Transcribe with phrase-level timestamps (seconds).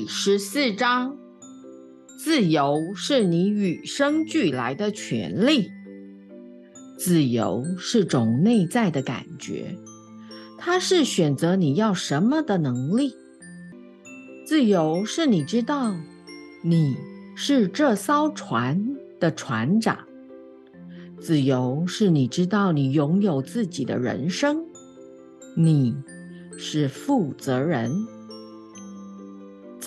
[0.00, 1.18] 第十四章：
[2.24, 5.70] 自由是你与生俱来的权利。
[6.96, 9.76] 自由是种内在的感觉，
[10.56, 13.12] 它是选择你要什么的能力。
[14.46, 15.94] 自由是你知道
[16.64, 16.96] 你
[17.36, 19.98] 是这艘船的船长。
[21.20, 24.64] 自由是你知道你拥有自己的人生，
[25.54, 25.94] 你
[26.56, 27.92] 是负责人。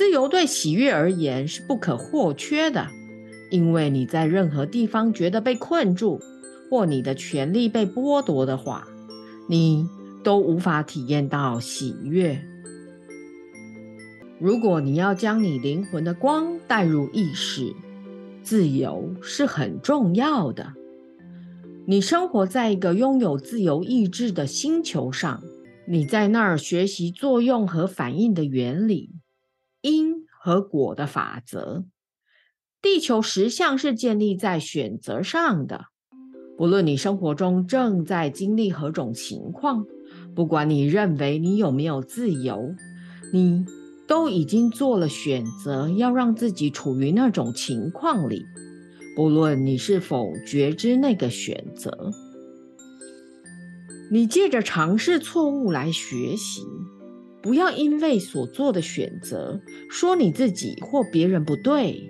[0.03, 2.89] 自由对喜悦而言是不可或缺的，
[3.49, 6.19] 因为你在任何地方觉得被困住，
[6.69, 8.85] 或你的权利被剥夺的话，
[9.47, 9.87] 你
[10.21, 12.43] 都无法体验到喜悦。
[14.41, 17.73] 如果你要将你灵魂的光带入意识，
[18.43, 20.73] 自由是很重要的。
[21.87, 25.41] 你生活在一个拥有自由意志的星球上，
[25.87, 29.11] 你在那儿学习作用和反应的原理。
[29.83, 31.83] 因和果的法则，
[32.81, 35.87] 地球实相是建立在选择上的。
[36.57, 39.85] 不论你生活中正在经历何种情况，
[40.33, 42.73] 不管你认为你有没有自由，
[43.33, 43.65] 你
[44.07, 48.45] 都已经做了选择，要让自己处于那种情况里。
[49.17, 52.11] 不论你是否觉知那个选择，
[54.09, 56.61] 你借着尝试错误来学习。
[57.43, 62.09] 不要因为所做的选择说你自己或别人不对，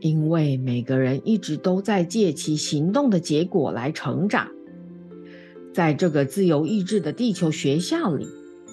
[0.00, 4.48] 因为每个人一直都在借其行动的结果来成长。
[5.74, 8.26] 在这个自由意志的地球学校里，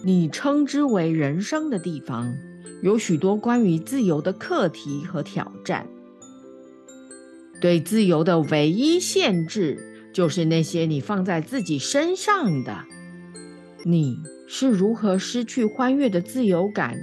[0.06, 2.34] 你称之为人生的地方，
[2.82, 5.86] 有许多关于自由的课题和挑战。
[7.60, 9.78] 对自由的唯一限制，
[10.14, 12.86] 就是那些你放在自己身上的
[13.84, 14.18] 你。
[14.54, 16.98] 是如何失去欢悦的自由感，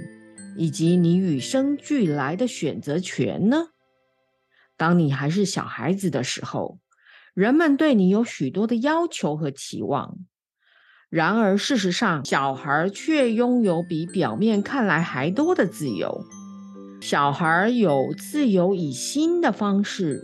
[0.55, 3.69] 以及你与生俱来的选择权呢？
[4.77, 6.77] 当你还是小孩子的时候，
[7.33, 10.19] 人们对你有许多的要求和期望。
[11.09, 16.23] 然而，事实上，小孩却拥有比表面看来还多的自由。
[17.01, 20.21] 小孩有自由以新的方式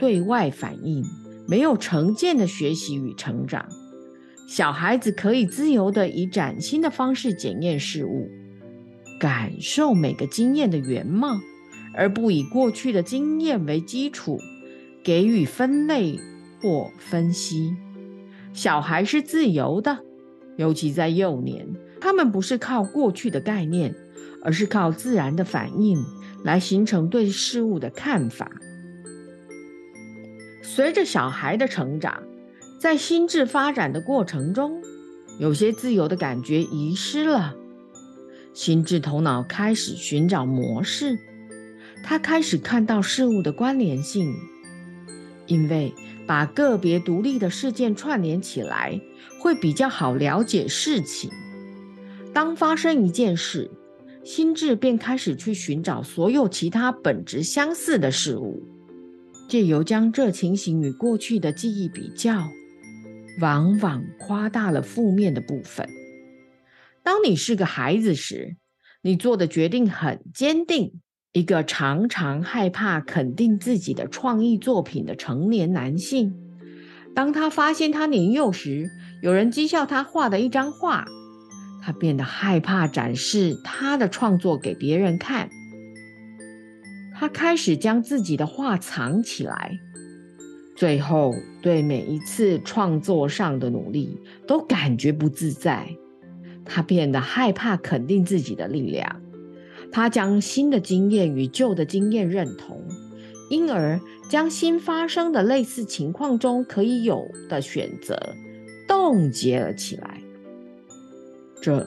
[0.00, 1.04] 对外反应，
[1.46, 3.68] 没有成见的学习与成长。
[4.46, 8.30] 小孩子可以自由地以崭新的方式检验事物，
[9.18, 11.40] 感受每个经验的原貌，
[11.94, 14.38] 而不以过去的经验为基础
[15.02, 16.20] 给予分类
[16.60, 17.74] 或分析。
[18.52, 20.00] 小孩是自由的，
[20.56, 21.66] 尤其在幼年，
[22.00, 23.94] 他们不是靠过去的概念，
[24.42, 26.04] 而是靠自然的反应
[26.44, 28.52] 来形成对事物的看法。
[30.62, 32.22] 随着小孩的成长。
[32.84, 34.82] 在心智发展的过程中，
[35.38, 37.56] 有些自由的感觉遗失了。
[38.52, 41.18] 心智头脑开始寻找模式，
[42.02, 44.34] 他开始看到事物的关联性，
[45.46, 45.94] 因为
[46.26, 49.00] 把个别独立的事件串联起来，
[49.40, 51.30] 会比较好了解事情。
[52.34, 53.70] 当发生一件事，
[54.22, 58.62] 心智便开始去寻找所有其他本质相似的事物，
[59.48, 62.46] 借由将这情形与过去的记忆比较。
[63.40, 65.88] 往往夸大了负面的部分。
[67.02, 68.56] 当你是个孩子时，
[69.02, 71.00] 你做的决定很坚定。
[71.32, 76.32] 一个常常害怕肯定自己的创意作品的成年男性，
[77.12, 78.88] 当他发现他年幼时
[79.20, 81.04] 有人讥笑他画的一张画，
[81.82, 85.50] 他变得害怕展示他的创作给别人看。
[87.12, 89.76] 他开始将自己的画藏起来。
[90.76, 95.88] 最后，对每一次创作上的努力都感觉不自在。
[96.64, 99.22] 他变得害怕肯定自己的力量。
[99.92, 102.82] 他将新的经验与旧的经验认同，
[103.50, 108.34] 因而将新发生的类似情况中可以有的选择
[108.88, 110.20] 冻结了起来。
[111.62, 111.86] 这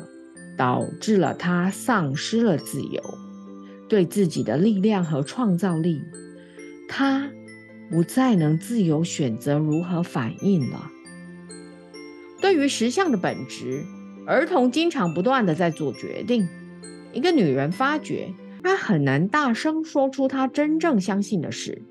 [0.57, 3.03] 导致了他丧失了自由，
[3.89, 6.00] 对自己的力量和创造力。
[6.88, 7.29] 他。
[7.89, 10.92] 不再能自由选择如何反应了。
[12.42, 13.84] 对于实相的本质，
[14.25, 16.48] 儿童经常不断的在做决定。
[17.13, 21.81] 一个女人发觉，她很难大声说出她真正相信的事。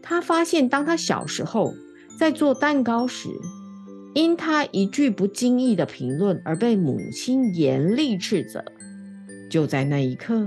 [0.00, 1.74] 她发现，当她小时候
[2.18, 3.28] 在做蛋糕时，
[4.14, 8.64] 因她一句不经意的评论而被母亲严厉斥责。
[9.50, 10.46] 就在那一刻，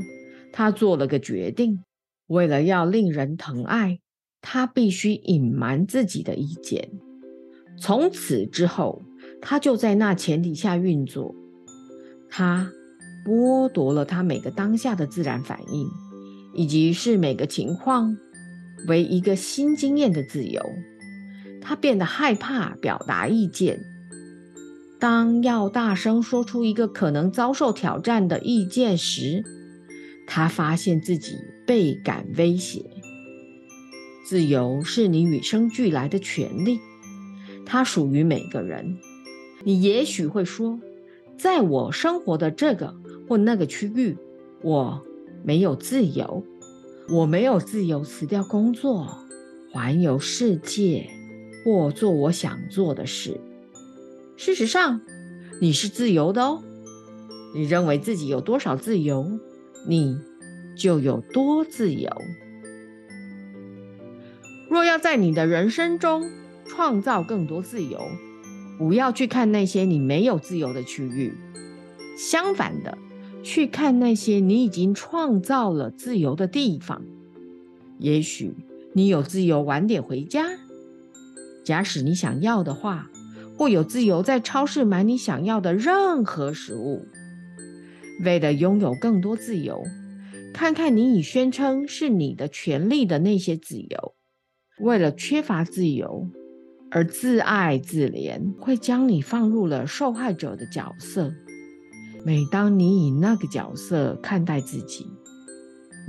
[0.52, 1.84] 她做了个决定，
[2.28, 4.00] 为了要令人疼爱。
[4.50, 6.90] 他必须隐瞒自己的意见。
[7.78, 9.04] 从此之后，
[9.42, 11.36] 他就在那前提下运作。
[12.30, 12.72] 他
[13.26, 15.86] 剥夺了他每个当下的自然反应，
[16.56, 18.18] 以及视每个情况
[18.88, 20.62] 为一个新经验的自由。
[21.62, 23.82] 他变得害怕表达意见。
[24.98, 29.44] 当要大声说出一个可能遭受挑战的意见时，
[30.26, 31.36] 他发现自己
[31.66, 32.97] 倍感威胁。
[34.28, 36.82] 自由是你与生俱来的权利，
[37.66, 38.98] 它属于每个人。
[39.64, 40.82] 你也许会说，
[41.38, 42.94] 在我生活的这个
[43.26, 44.18] 或那个区域，
[44.62, 45.02] 我
[45.46, 46.44] 没有自由，
[47.08, 49.18] 我没有自由辞掉工作，
[49.72, 51.10] 环游世界，
[51.64, 53.40] 或做我想做的事。
[54.36, 55.00] 事实上，
[55.62, 56.62] 你是自由的哦。
[57.56, 59.40] 你认为自己有多少自由，
[59.88, 60.20] 你
[60.76, 62.12] 就有多自由。
[64.70, 66.30] 若要在你的人生中
[66.66, 68.00] 创造更多自由，
[68.78, 71.34] 不要去看那些你没有自由的区域，
[72.18, 72.98] 相反的，
[73.44, 77.02] 去看那些你已经创造了自由的地方。
[77.98, 78.54] 也许
[78.94, 80.46] 你有自由晚点回家，
[81.64, 83.10] 假使你想要的话，
[83.58, 87.06] 或有自由在超市买你想要的任何食物。
[88.24, 89.82] 为了拥有更多自由，
[90.54, 94.17] 看看你已宣称是你的权利的那些自由。
[94.80, 96.30] 为了缺乏自由
[96.92, 101.34] 而自爱自怜，会将你放入了受害者的角色。
[102.24, 105.08] 每当你以那个角色看待自己，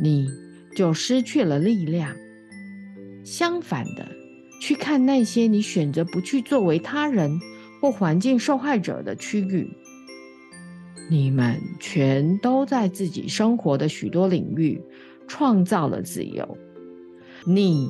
[0.03, 0.29] 你
[0.76, 2.15] 就失去了力量。
[3.25, 4.06] 相反的，
[4.61, 7.41] 去看那些你选择不去作为他人
[7.81, 9.70] 或环境受害者的区域，
[11.11, 14.81] 你们全都在自己生活的许多领域
[15.26, 16.59] 创造了自由。
[17.47, 17.88] 你。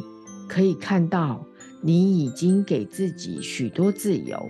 [0.48, 1.46] 可以看到，
[1.82, 4.48] 你已经给自己许多自由，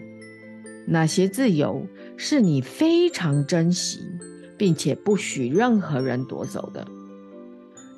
[0.87, 1.87] 那些自由
[2.17, 4.01] 是你非常珍惜，
[4.57, 6.87] 并且不许任何人夺走的。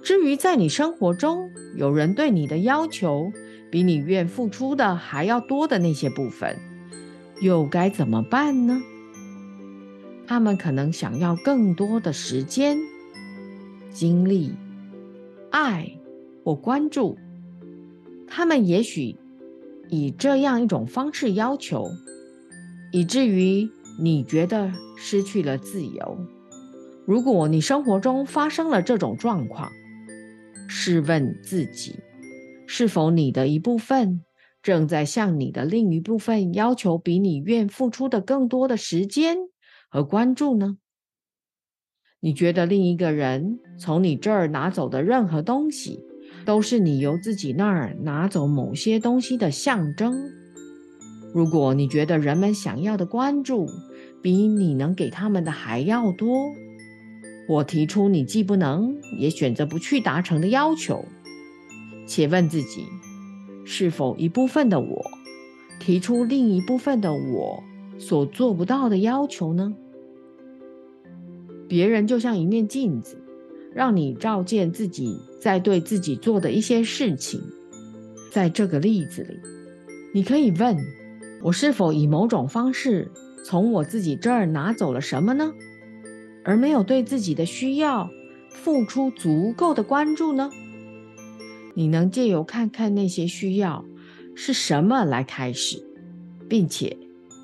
[0.02, 3.30] 至于在你生活中有人对你的要求
[3.70, 6.58] 比你愿付出的还要多的那些部分，
[7.42, 8.80] 又该怎么办呢？
[10.26, 12.78] 他们可能想要更多的时间、
[13.90, 14.54] 精力、
[15.50, 15.92] 爱
[16.44, 17.18] 或关注。
[18.30, 19.16] 他们也许
[19.88, 21.90] 以这样一种方式要求，
[22.92, 23.68] 以至于
[24.00, 26.16] 你觉得失去了自由。
[27.04, 29.72] 如果你生活中发生了这种状况，
[30.68, 31.96] 试问自己：
[32.68, 34.22] 是否你的一部分
[34.62, 39.38] 正在向你的另一部分要求比你愿付出的更多的时间
[39.90, 40.76] 和关注呢？
[42.20, 46.04] 你觉得另一个人从你这儿拿走的任何东西？
[46.50, 50.32] 都是你由自己那儿拿走某些东西的象征。
[51.32, 53.68] 如果你觉得人们想要的关注
[54.20, 56.52] 比你能给他们的还要多，
[57.48, 61.04] 我提出你既不能也选择不去达成的要求，
[62.04, 62.84] 且问自己：
[63.64, 65.08] 是否一部分的我
[65.78, 67.62] 提出另一部分的我
[67.96, 69.72] 所做不到的要求呢？
[71.68, 73.19] 别人就像一面镜子。
[73.74, 77.40] 让你照见自己在对自己做的一些事情。
[78.32, 79.40] 在这个例子里，
[80.14, 80.76] 你可以问：
[81.42, 83.10] 我是否以某种方式
[83.44, 85.52] 从我自己这儿拿走了什么呢？
[86.44, 88.08] 而没有对自己的需要
[88.50, 90.50] 付出足够的关注呢？
[91.74, 93.84] 你能借由看看那些需要
[94.34, 95.82] 是什么来开始，
[96.48, 96.96] 并且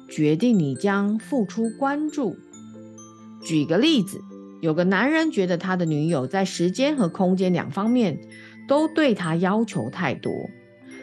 [0.09, 2.37] 决定你将付出关注。
[3.45, 4.21] 举个例子。
[4.63, 8.19] 有个男人觉得他的女友在时间和空间两方面
[8.67, 10.33] 都对他要求太多，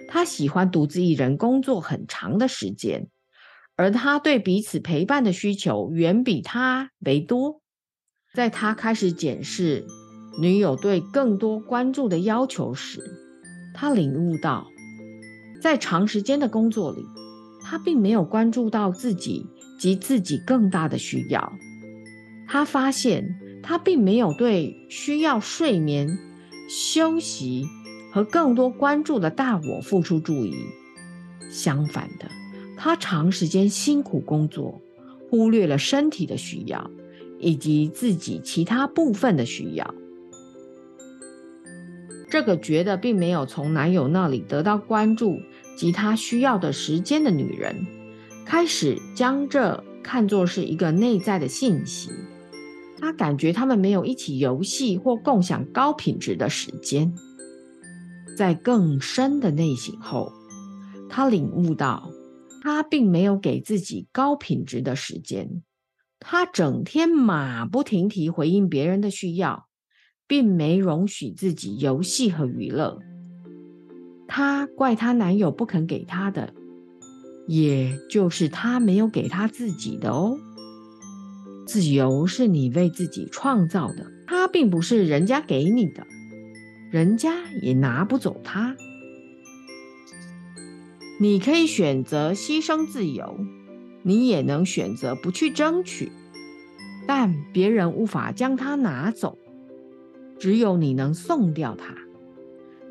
[0.10, 3.08] 他喜欢独自一人工作很长的时间，
[3.76, 7.62] 而他对彼此陪伴的需求远比他为多。
[8.34, 9.86] 在他开始检视
[10.42, 13.00] 女友对更多关注的要求时，
[13.76, 14.68] 他领悟到，
[15.62, 17.06] 在长时间的工作里，
[17.64, 19.46] 他并没有关注到自己
[19.80, 21.54] 及自己更大的需要。
[22.48, 23.40] 他发现。
[23.64, 26.20] 他并没有对需要睡眠、
[26.70, 27.66] 休息
[28.12, 30.54] 和更多关注的大我付出注意。
[31.50, 32.30] 相反的，
[32.78, 34.82] 他长时间辛苦工作，
[35.30, 36.92] 忽略了身体的需要
[37.40, 39.96] 以及自己其他部分的需要。
[42.30, 45.40] 这个觉得并没有从男友那里得到关注
[45.78, 47.86] 及他需要的时间的女人，
[48.44, 52.10] 开始将这看作是一个内在的信息。
[53.04, 57.14] 他感觉他们没有一起游戏或共享高品质的时间。
[58.38, 60.32] 在更深的内省后，
[61.10, 62.10] 他领悟到，
[62.62, 65.62] 他并没有给自己高品质的时间，
[66.18, 69.68] 他整天马不停蹄回应别人的需要，
[70.26, 72.98] 并没容许自己游戏和娱乐。
[74.30, 76.54] 她怪她男友不肯给她的，
[77.50, 80.40] 也就是她没有给她自己的哦。
[81.66, 86.06] 自由是你为自己创造的，它并不是人家给你的，
[86.92, 88.76] 人家也拿不走它。
[91.20, 93.38] 你可以选择牺牲自由，
[94.02, 96.12] 你也能选择不去争取，
[97.08, 99.38] 但别人无法将它拿走，
[100.38, 101.96] 只有你能送掉它。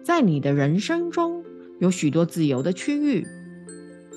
[0.03, 1.45] 在你的人生中
[1.79, 3.27] 有许多自由的区域，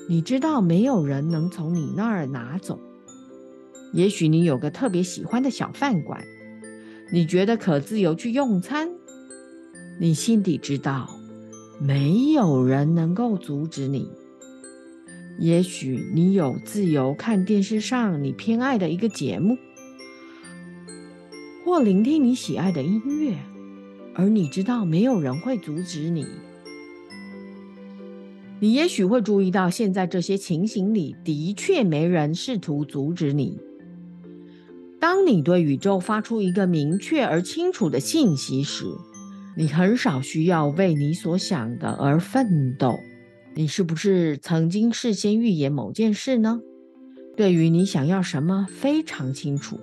[0.08, 2.80] 你知道没有人能从你那儿拿走。
[3.92, 6.22] 也许你有个特别喜欢的小饭馆，
[7.12, 8.90] 你觉得可自由去用餐。
[9.98, 11.08] 你心底知道，
[11.80, 14.08] 没有人能够阻止你。
[15.38, 19.56] 也许你有自由看电视上你偏爱的一个节目，
[21.64, 23.36] 或聆听你喜爱的音乐，
[24.14, 26.26] 而你知道没有人会阻止你。
[28.60, 33.60] 你也许会注意到，现在这些情形里的确没人试图阻止你。
[35.00, 38.84] 当你对宇宙发出一个明确而清楚的信息时，
[39.56, 42.98] 你很少需要为你所想的而奋斗。
[43.54, 46.60] 你是不是曾经事先预言某件事呢？
[47.36, 49.78] 对于你想要什么非常清楚，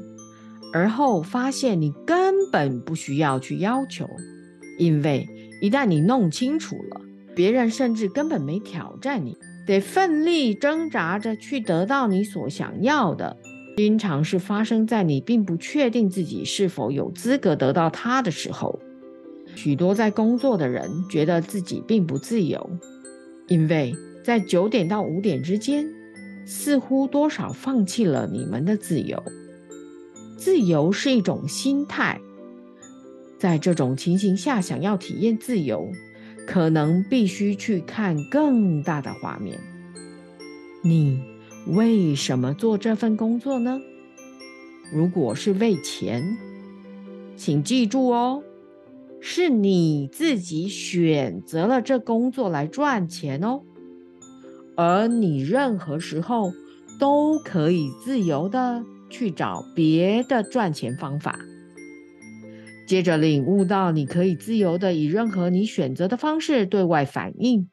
[0.73, 4.09] 而后发现你根本不需要去要求，
[4.79, 5.27] 因为
[5.61, 7.01] 一旦你弄清楚了，
[7.35, 13.37] 别人甚至根本没挑战你，得奋力挣扎着去得到你所想要的。
[13.75, 18.79] 经常是发生在你并不确定自己是否有资格得到它的时候。
[19.55, 22.69] 许多在工作的人觉得自己并不自由，
[23.47, 25.85] 因为在九点到五点之间，
[26.45, 29.21] 似乎多少放弃了你们的自由。
[30.37, 32.19] 自由是一种心态，
[33.37, 35.91] 在这种情形下，想要体验自由，
[36.47, 39.59] 可能必须去看更大的画面。
[40.83, 41.32] 你。
[41.67, 43.79] 为什么做这份工作呢？
[44.93, 46.37] 如果是为钱，
[47.37, 48.43] 请记住哦，
[49.21, 53.61] 是你自己选择了这工作来赚钱哦，
[54.75, 56.51] 而你任何时候
[56.99, 61.39] 都可以自由的去找别的赚钱方法。
[62.85, 67.69] 接着领悟到，你可以自由的以任何你选择的方式对外反应、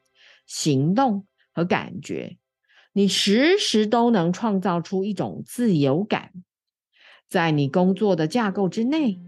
[0.47, 2.37] 行动和感觉。
[2.93, 6.31] 你时时都能创造出一种自由感，
[7.29, 9.21] 在你工作的架构之内，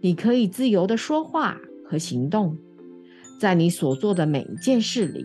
[0.00, 1.58] 你可以自由的说话
[1.88, 2.56] 和行动。
[3.40, 5.24] 在你所做的每一件事里，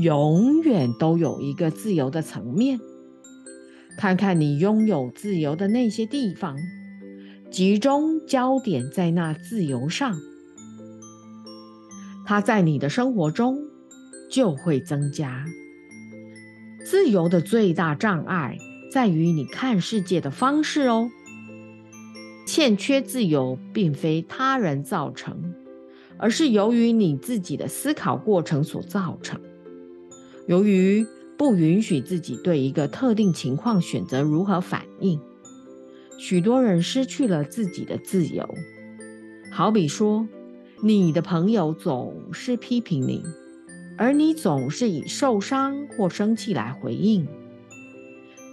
[0.00, 2.78] 永远都有一个自由的层面。
[3.96, 6.56] 看看你拥有自由的那些地方，
[7.50, 10.16] 集中焦点在那自由上，
[12.24, 13.58] 它在你的生活中
[14.30, 15.44] 就会增加。
[16.90, 18.56] 自由的最大障碍
[18.90, 21.10] 在于你看世界的方式哦。
[22.46, 25.54] 欠缺自由并非他人造成，
[26.16, 29.38] 而是由于你自己的思考过程所造成。
[30.46, 35.20] 由于不允许自己对一个特定情况选择如何反应，
[36.18, 38.48] 许多人失去了自己的自由。
[39.52, 40.26] 好比说，
[40.82, 43.22] 你的朋友总是批评你。
[43.98, 47.26] 而你总是以受伤或生气来回应，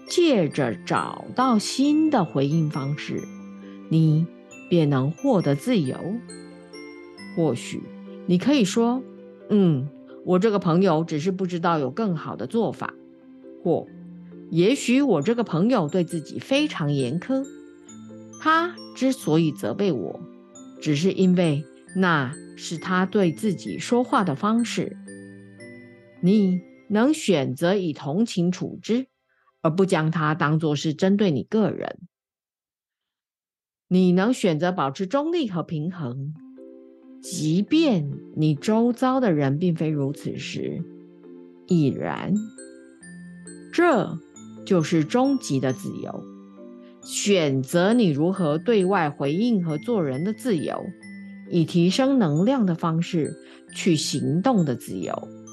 [0.08, 3.22] 借着找到新的回应方式，
[3.90, 4.26] 你
[4.70, 5.98] 便能获得自由。
[7.36, 7.84] 或许
[8.26, 9.04] 你可以说
[9.50, 9.88] ：“嗯，
[10.26, 12.96] 我这个朋友只是不知道有更好的做法。”
[13.64, 13.88] 或
[14.50, 17.46] 也许我这个朋友对自己非常严苛，
[18.42, 20.20] 他之所以责备我，
[20.82, 21.64] 只是因为
[21.96, 24.98] 那是他对自己说话的方式。
[26.26, 29.06] 你能选择以同情处之，
[29.62, 32.00] 而不将它当作是针对你个人。
[33.88, 36.34] 你能选择保持中立和平衡，
[37.22, 40.82] 即便你周遭的人并非如此时，
[41.68, 42.34] 亦然。
[43.72, 44.18] 这
[44.66, 46.24] 就是终极的自由，
[47.04, 50.84] 选择你如何对外回应和做人的自由，
[51.52, 53.32] 以提升能量的方式
[53.76, 55.45] 去行动的自由。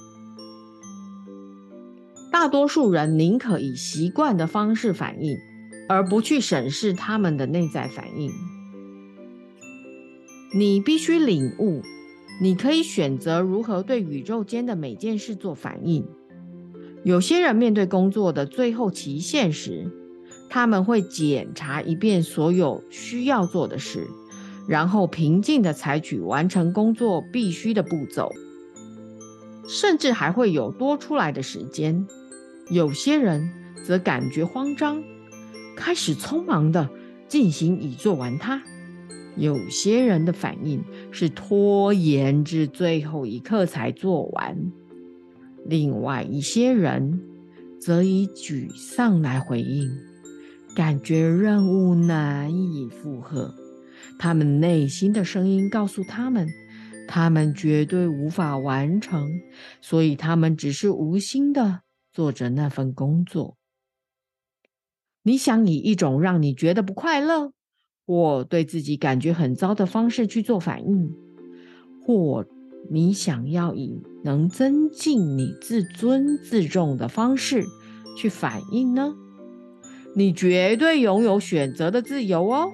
[2.32, 5.36] 大多数人宁可以习惯的方式反应，
[5.86, 8.32] 而不去审视他们的内在反应。
[10.54, 11.82] 你必须领悟，
[12.40, 16.06] 你可以选择如何对宇宙间的每件事做反应。
[17.04, 19.90] 有些人面对工作的最后期限时，
[20.48, 24.08] 他们会检查一遍所有需要做的事，
[24.66, 28.32] 然后平静地采取完成工作必须的步骤，
[29.68, 32.06] 甚至还会有多出来的时间。
[32.72, 33.50] 有些人
[33.84, 35.02] 则感觉慌张，
[35.76, 36.88] 开始匆忙地
[37.28, 38.62] 进行已做完它。
[39.36, 44.72] 有些人的反应是拖延至最后一刻才做完，
[45.66, 47.20] 另外一些人
[47.78, 49.90] 则以沮丧来回应，
[50.74, 53.54] 感觉任务难以负荷。
[54.18, 56.48] 他们内心的声音告诉他们，
[57.06, 59.28] 他们绝对无法完成，
[59.82, 61.80] 所以他们只是无心的
[62.12, 63.57] 做着那份工作。
[65.23, 67.52] 你想以一种让你觉得不快乐？
[68.04, 71.14] 或对自己感觉很糟的方式去做反应，
[72.04, 72.45] 或
[72.90, 77.64] 你想要以能增进你自尊自重的方式
[78.19, 79.14] 去反应呢？
[80.16, 82.73] 你绝对拥有选择的自由哦。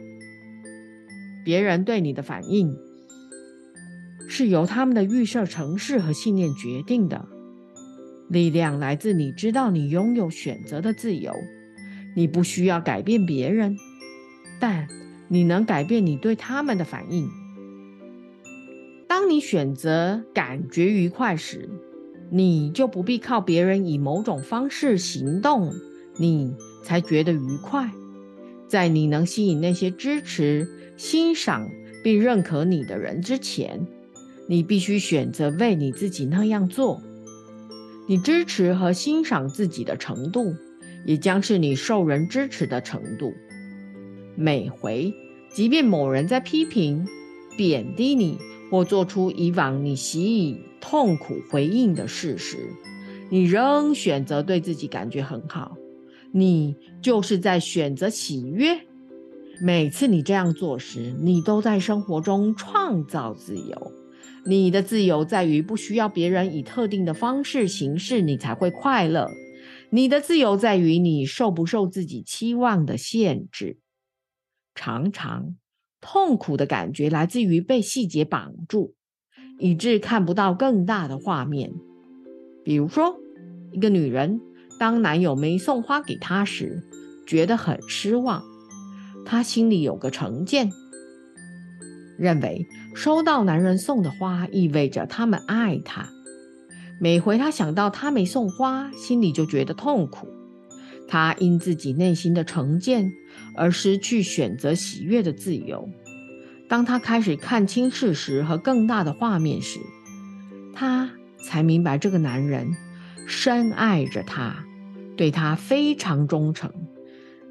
[1.44, 2.74] 别人对你的反应
[4.26, 7.28] 是由他们的预设程式和信念决定的。
[8.28, 11.32] 力量来自你知道你拥有选择的自由，
[12.14, 13.76] 你不需要改变别人，
[14.60, 14.86] 但。
[15.30, 17.28] 你能改变你对他们的反应。
[19.06, 21.68] 当你选择感觉愉快时，
[22.30, 25.74] 你就不必靠别人以某种方式行动，
[26.18, 27.90] 你才觉得愉快。
[28.66, 30.66] 在你能吸引那些支持、
[30.96, 31.68] 欣赏
[32.02, 33.86] 并认可你的人之前，
[34.46, 37.02] 你必须选择为你自己那样做。
[38.08, 40.54] 你支持和欣赏自己的程度，
[41.04, 43.34] 也将是你受人支持的程度。
[44.34, 45.12] 每回，
[45.50, 47.06] 即便某人在批评、
[47.54, 48.38] 贬低你，
[48.70, 52.56] 或做出以往你习以痛苦回应的事时，
[53.28, 55.76] 你仍选择对自己感觉很好，
[56.32, 58.80] 你就是在选择喜悦。
[59.60, 63.92] 每次你这样做时，你都在生活中创造自由。
[64.48, 69.28] 你的自由在于不需要别人以特定的方式行事，你才会快乐。
[69.90, 73.78] 你的自由在于你受不受自己期望的限制。
[74.74, 75.56] 常常
[76.00, 78.94] 痛苦的感觉来自于被细节绑住，
[79.58, 81.74] 以致看不到更大的画面。
[82.64, 83.16] 比如说，
[83.72, 84.40] 一个女人
[84.78, 86.82] 当男友没送花给她时，
[87.26, 88.42] 觉得很失望。
[89.26, 90.70] 她心里有个成见，
[92.18, 96.08] 认为收到男人送的花意味着他们爱她。
[97.00, 100.28] 每回她想到他没送花，心里就觉得痛苦。
[101.06, 103.12] 她因自己内心的成见。
[103.54, 105.88] 而失去选择喜悦的自由。
[106.68, 109.80] 当他开始看清事实和更大的画面时，
[110.74, 111.10] 他
[111.44, 112.72] 才明白这个男人
[113.26, 114.64] 深爱着他，
[115.16, 116.72] 对他非常忠诚，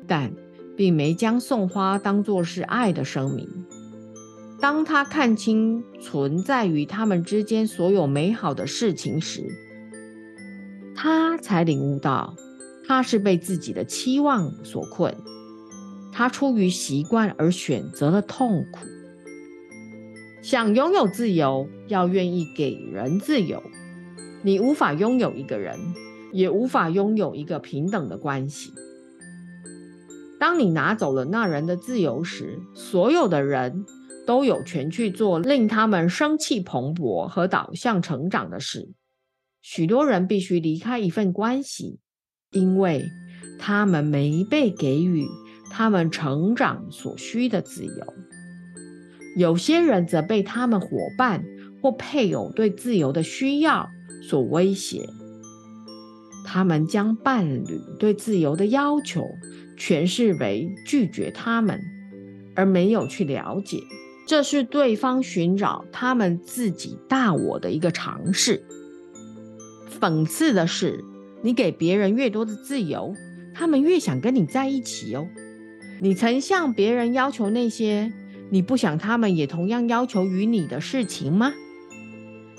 [0.08, 0.32] 但
[0.76, 3.48] 并没将送花当作是爱的声明。
[4.60, 9.44] 当他看清存在于他们之间所有美好的事情时，
[10.96, 12.36] 他才领悟到
[12.88, 15.16] 他是被自己的期望所困。
[16.12, 18.80] 他出于习惯而选择了痛苦。
[20.42, 23.62] 想拥有自由，要愿意给人自由。
[24.42, 25.78] 你无法拥有一个人，
[26.32, 28.74] 也无法拥有一个平等的关系。
[30.40, 33.86] 当你拿走了那人的自由时，所有的人
[34.28, 38.92] 都有权去做令他们生气蓬勃和导向成长的事。
[39.64, 41.98] 许多人必须离开一份关系，
[42.52, 43.08] 因为
[43.58, 45.26] 他们没被给予。
[45.70, 48.14] 他们成长所需的自由，
[49.36, 50.88] 有些人则被他们伙
[51.18, 51.44] 伴
[51.82, 53.90] 或配偶对自由的需要
[54.24, 55.10] 所威胁。
[56.46, 59.28] 他们将伴侣对自由的要求
[59.78, 61.82] 诠释为拒绝他们，
[62.56, 63.78] 而没有去了解
[64.28, 68.62] 这是对方寻找他们自己大我的一个尝试。
[70.02, 71.02] 讽刺的是，
[71.42, 73.14] 你给别人越多的自由，
[73.56, 75.26] 他们越想跟你在一起哦。
[76.02, 78.12] 你曾向别人要求那些
[78.50, 81.54] 你不想他们也同样要求于你的事情吗？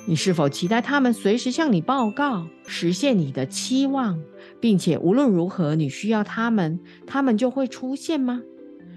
[0.06, 4.18] 你是否期待他们随时向你报告，实现你的期望，
[4.58, 8.40] 并且无论如何你需要他们，他们就会出现吗？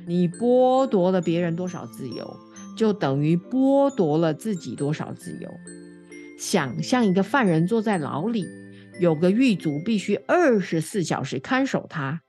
[0.07, 2.35] 你剥夺了别人多少自由，
[2.75, 5.49] 就等于剥夺了自己多少自由。
[6.37, 8.45] 想象一个犯人坐在牢里，
[8.99, 12.21] 有个狱卒必须二十四小时看守他。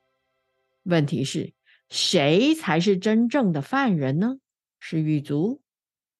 [0.84, 1.52] 问题是？
[1.88, 4.36] 谁才是真正的犯人呢？
[4.80, 5.60] 是狱卒，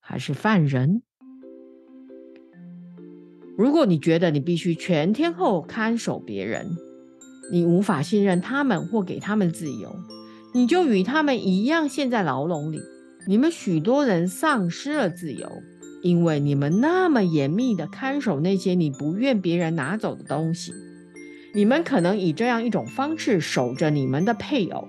[0.00, 1.02] 还是犯人？
[3.56, 6.76] 如果你觉得你必须全天候看守别人，
[7.50, 9.96] 你无法信任他们或给他们自由，
[10.52, 12.80] 你就与他们一样陷在牢笼里。
[13.26, 15.62] 你们许多人丧失了自由，
[16.02, 20.72] 因为你们那么严密地看守那些你不愿别人拿走的东西。
[21.54, 24.88] 你们可能以这样一种方式守着你们的配偶、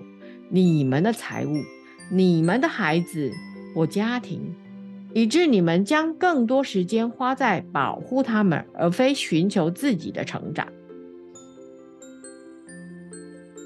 [0.50, 1.58] 你们的财物、
[2.10, 3.30] 你们的孩子
[3.74, 4.54] 或家庭，
[5.12, 10.68] 以致你们将更多时间花在保护他们，而非寻求自己的成长。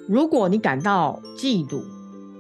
[0.08, 1.84] 如果你感到嫉妒，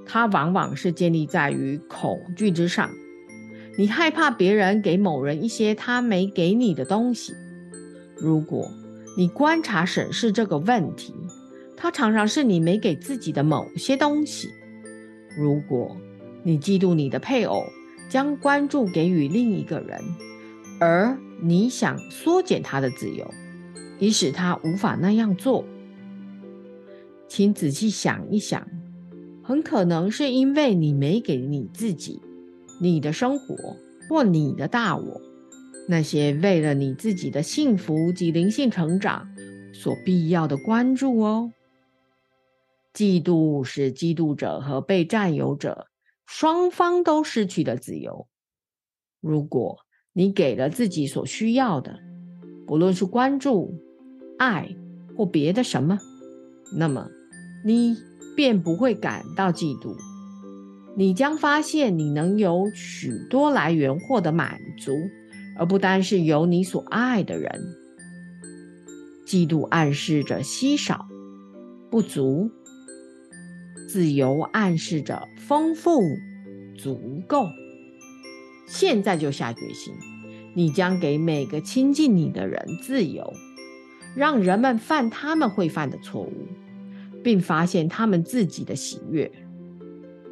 [0.08, 2.90] 它往往是建立在于恐惧之上。
[3.76, 7.32] 你害怕别人给某人一些他没给你的东西。
[8.16, 8.68] 如果
[9.16, 11.14] 你观察审视这个问题，
[11.76, 14.48] 它常常是你没给自己的某些东西。
[15.36, 15.96] 如果
[16.42, 17.62] 你嫉妒你的配偶
[18.08, 20.02] 将关注给予另一个人，
[20.80, 23.32] 而你想缩减他的自由，
[24.00, 25.64] 以使他无法那样做，
[27.28, 28.66] 请仔细想一想，
[29.48, 32.20] 很可能是因为你没给你自己、
[32.82, 33.56] 你的生活
[34.06, 35.22] 或你的大我。
[35.88, 39.26] 那些为了你自己的幸福及灵性成长
[39.72, 41.54] 所必要的关注哦。
[42.92, 45.86] 嫉妒是嫉妒者和被占有者
[46.26, 48.28] 双方都失去的自由。
[49.22, 49.78] 如果
[50.12, 51.98] 你给了自己所需要的，
[52.66, 53.72] 不论是关注、
[54.38, 54.76] 爱
[55.16, 55.98] 或别的什么，
[56.76, 57.08] 那么
[57.64, 57.96] 你
[58.38, 59.96] 便不会感到嫉妒。
[60.96, 64.92] 你将发现你能有许多来源获得满足。
[65.58, 67.50] 而不单是有你所爱的人。
[69.26, 71.08] 嫉妒暗示着稀少、
[71.90, 72.48] 不足；
[73.88, 76.00] 自由暗示着丰富、
[76.76, 77.48] 足够。
[78.68, 79.92] 现在就下决心，
[80.54, 83.32] 你将给每个亲近你的人自由，
[84.14, 86.46] 让人们犯他们会犯的错误，
[87.22, 89.30] 并发现他们自己的喜悦。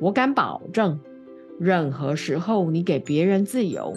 [0.01, 1.01] 我敢保证，
[1.59, 3.95] 任何时候你给别人自由。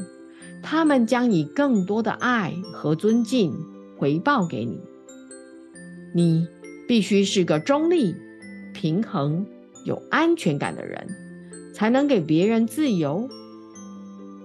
[0.62, 3.54] 他们将以更多的爱和尊敬
[3.98, 4.82] 回报给你。
[6.14, 6.48] 你
[6.88, 8.14] 必须是个中立、
[8.74, 9.46] 平衡、
[9.86, 11.08] 有安全感的人，
[11.74, 13.30] 才能给别人自由。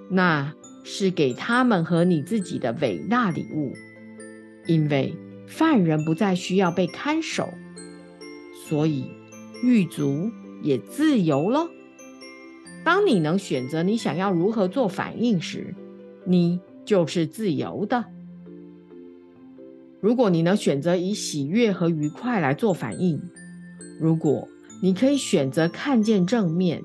[0.08, 0.52] 那
[0.84, 3.72] 是给他们和你自己的伟大礼物，
[4.66, 5.16] 因为
[5.48, 7.48] 犯人不再需要被看守，
[8.66, 9.04] 所以
[9.62, 10.30] 狱卒
[10.62, 11.68] 也自由了。
[12.82, 15.74] 当你能选择你想要如何做反应时，
[16.24, 18.06] 你就是自由的。
[20.00, 23.20] 如果你能选择以喜悦和愉快来做反应，
[24.00, 24.48] 如果
[24.82, 26.82] 你可以选择看见正面，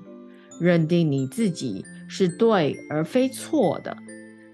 [0.60, 3.98] 认定你自己是对而非错的，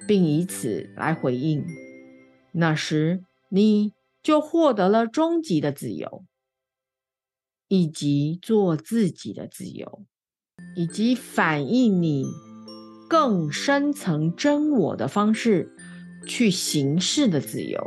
[0.08, 1.64] 并以此来回应，
[2.52, 6.24] 那时你就获得了终极的自由，
[7.68, 10.06] 以及做自己的自由
[10.76, 12.26] 以及反映你
[13.10, 15.72] 更深层真我的方式
[16.28, 17.80] 去行事的自由。